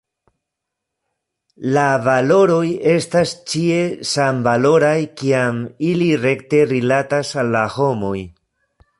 La 1.73 1.81
valoroj 2.05 2.63
estas 2.93 3.33
ĉie 3.51 3.77
samvaloraj 4.11 4.95
kiam 5.21 5.59
ili 5.91 6.07
rekte 6.23 6.63
rilatas 6.73 7.35
al 7.43 7.53
la 7.57 7.63
homoj. 7.75 8.15